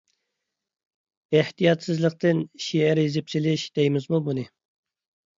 ئېھتىياتسىزلىقتىن 1.35 2.41
شېئىر 2.67 3.01
يېزىپ 3.01 3.29
سېلىش 3.35 3.67
دەيمىزمۇ 3.81 4.21
بۇنى؟! 4.31 4.47